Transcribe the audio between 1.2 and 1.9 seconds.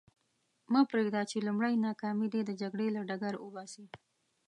چې لومړۍ